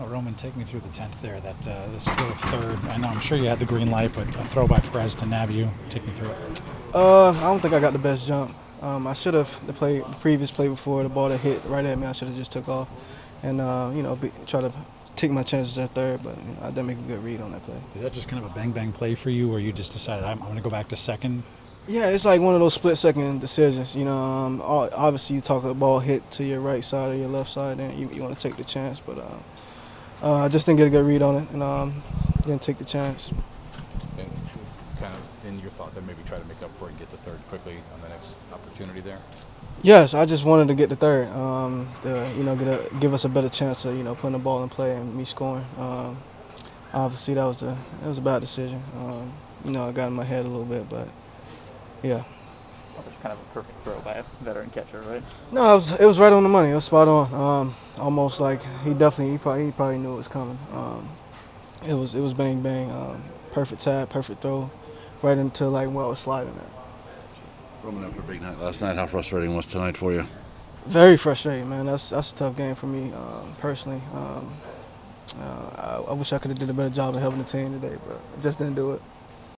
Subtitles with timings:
[0.00, 1.40] Oh, Roman, take me through the tenth there.
[1.40, 2.78] That uh, the steal of third.
[2.88, 3.08] I know.
[3.08, 5.68] I'm sure you had the green light, but a throw by Perez to nab you.
[5.90, 6.60] Take me through it.
[6.94, 8.54] Uh, I don't think I got the best jump.
[8.80, 11.84] Um, I should have the play, the previous play before the ball that hit right
[11.84, 12.06] at me.
[12.06, 12.88] I should have just took off,
[13.42, 14.72] and uh, you know, be, try to
[15.16, 16.22] take my chances at third.
[16.22, 17.80] But you know, I didn't make a good read on that play.
[17.96, 20.24] Is that just kind of a bang bang play for you, or you just decided
[20.24, 21.42] I'm, I'm going to go back to second?
[21.88, 23.96] Yeah, it's like one of those split second decisions.
[23.96, 27.28] You know, um, obviously you talk a ball hit to your right side or your
[27.28, 29.00] left side, and you, you want to take the chance.
[29.00, 29.38] But uh,
[30.22, 32.02] uh, I just didn't get a good read on it, and um,
[32.42, 33.30] didn't take the chance.
[34.18, 34.30] And
[34.98, 37.10] kind of in your thought that maybe try to make up for it and get
[37.10, 39.20] the third quickly on the next opportunity there.
[39.82, 41.28] Yes, I just wanted to get the third.
[41.28, 44.32] Um, to, you know, get a, give us a better chance of you know putting
[44.32, 45.64] the ball in play and me scoring.
[45.78, 46.18] Um,
[46.92, 48.82] obviously, that was a that was a bad decision.
[48.98, 49.32] Um,
[49.64, 51.08] you know, I got in my head a little bit, but
[52.02, 52.24] yeah.
[52.98, 55.22] Also, kind of a perfect throw by a veteran catcher, right?
[55.52, 56.70] No, it was it was right on the money.
[56.70, 57.32] It was spot on.
[57.32, 60.58] Um, almost like he definitely he probably he probably knew it was coming.
[60.72, 61.08] Um,
[61.86, 62.90] it was it was bang bang.
[62.90, 63.22] Um,
[63.52, 64.68] perfect tap, perfect throw,
[65.22, 67.84] right into like where I was sliding at.
[67.84, 70.26] Roman, after a big night last night, how frustrating was tonight for you?
[70.86, 71.86] Very frustrating, man.
[71.86, 74.02] That's that's a tough game for me um, personally.
[74.12, 74.52] Um,
[75.38, 77.80] uh, I, I wish I could have did a better job of helping the team
[77.80, 79.02] today, but just didn't do it.